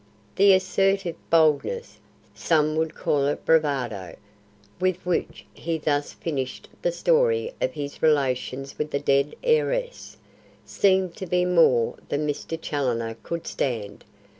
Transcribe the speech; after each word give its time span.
The 0.35 0.53
assertive 0.53 1.15
boldness 1.29 1.99
some 2.33 2.75
would 2.75 2.95
call 2.95 3.27
it 3.27 3.45
bravado 3.45 4.15
with 4.79 4.97
which 5.05 5.45
he 5.53 5.77
thus 5.77 6.13
finished 6.13 6.67
the 6.81 6.91
story 6.91 7.53
of 7.61 7.73
his 7.73 8.01
relations 8.01 8.79
with 8.79 8.89
the 8.89 8.99
dead 8.99 9.35
heiress, 9.43 10.17
seemed 10.65 11.15
to 11.17 11.27
be 11.27 11.45
more 11.45 11.97
than 12.09 12.25
Mr. 12.27 12.59
Challoner 12.59 13.15
could 13.21 13.45
stand. 13.45 14.03